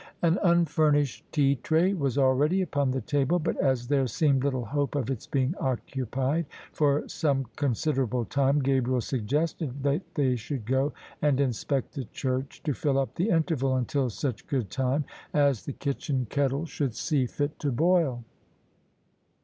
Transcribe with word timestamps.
An 0.23 0.39
unfur 0.43 0.91
nished 0.93 1.21
tea 1.31 1.57
tray 1.61 1.93
was 1.93 2.17
already 2.17 2.63
upon 2.63 2.89
the 2.89 3.01
table: 3.01 3.37
but 3.37 3.55
as 3.57 3.87
there 3.87 4.07
seemed 4.07 4.43
little 4.43 4.65
hope 4.65 4.95
of 4.95 5.11
its 5.11 5.27
being 5.27 5.53
occupied 5.59 6.47
for 6.71 7.07
some 7.07 7.45
considerable 7.55 8.25
time, 8.25 8.63
Gabriel 8.63 8.99
suggested 9.01 9.83
that 9.83 10.01
they 10.15 10.35
should 10.35 10.65
go 10.65 10.91
and 11.21 11.39
inspect 11.39 11.93
the 11.93 12.05
church 12.05 12.63
to 12.63 12.73
fill 12.73 12.97
up 12.97 13.13
the 13.13 13.29
interval 13.29 13.75
until 13.75 14.09
such 14.09 14.47
good 14.47 14.71
time 14.71 15.05
as 15.35 15.65
the 15.65 15.73
kitchen 15.73 16.25
kettle 16.31 16.65
should 16.65 16.95
see 16.95 17.27
fit 17.27 17.59
to 17.59 17.71
boil. 17.71 18.23